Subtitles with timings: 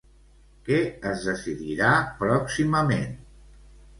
[0.69, 0.77] Què
[1.09, 1.91] es decidirà
[2.23, 3.15] pròximament?